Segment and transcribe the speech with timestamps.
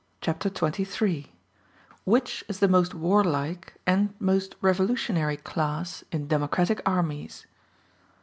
[0.19, 1.31] Chapter XXIII:
[2.05, 7.45] Which Is The Most Warlike And Most Revolutionary Class In Democratic Armies?